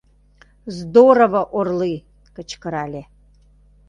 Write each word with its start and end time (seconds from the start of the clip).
—Здорово, 0.77 1.41
орлы!— 1.59 1.93
кычкырале. 2.35 3.03